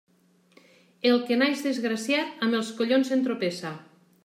[1.09, 3.77] El que naix desgraciat, amb els collons entropessa.